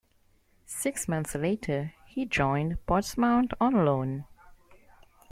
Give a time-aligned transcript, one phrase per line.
[0.65, 4.25] Six months later, he joined Portsmouth on loan.